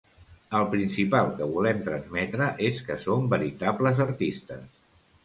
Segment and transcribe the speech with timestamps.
[0.59, 4.65] El principal que volem transmetre és que som veritables artistes.